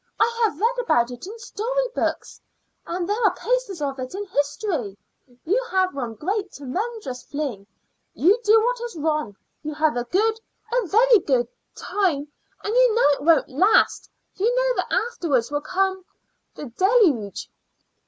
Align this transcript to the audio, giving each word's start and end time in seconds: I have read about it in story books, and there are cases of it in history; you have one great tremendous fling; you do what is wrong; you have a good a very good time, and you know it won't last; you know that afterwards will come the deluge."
I 0.19 0.35
have 0.43 0.59
read 0.59 0.79
about 0.79 1.11
it 1.11 1.27
in 1.27 1.37
story 1.37 1.85
books, 1.93 2.41
and 2.87 3.07
there 3.07 3.21
are 3.23 3.35
cases 3.35 3.83
of 3.83 3.99
it 3.99 4.15
in 4.15 4.25
history; 4.25 4.97
you 5.45 5.63
have 5.69 5.93
one 5.93 6.15
great 6.15 6.51
tremendous 6.53 7.21
fling; 7.21 7.67
you 8.15 8.39
do 8.43 8.59
what 8.63 8.81
is 8.81 8.95
wrong; 8.95 9.35
you 9.61 9.75
have 9.75 9.95
a 9.95 10.05
good 10.05 10.39
a 10.73 10.87
very 10.87 11.19
good 11.19 11.47
time, 11.75 12.27
and 12.63 12.73
you 12.73 12.95
know 12.95 13.09
it 13.09 13.21
won't 13.21 13.49
last; 13.49 14.09
you 14.37 14.47
know 14.55 14.75
that 14.77 14.91
afterwards 14.91 15.51
will 15.51 15.61
come 15.61 16.03
the 16.55 16.65
deluge." 16.65 17.51